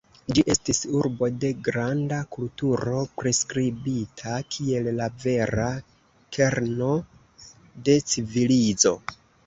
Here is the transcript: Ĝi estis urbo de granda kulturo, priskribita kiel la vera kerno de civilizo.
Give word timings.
Ĝi 0.37 0.43
estis 0.51 0.79
urbo 0.99 1.27
de 1.43 1.51
granda 1.67 2.21
kulturo, 2.37 3.03
priskribita 3.21 4.41
kiel 4.57 4.91
la 5.03 5.11
vera 5.27 5.71
kerno 6.39 6.93
de 7.91 8.03
civilizo. 8.15 9.01